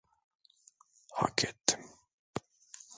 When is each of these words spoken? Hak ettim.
Hak 1.11 1.43
ettim. 1.45 1.81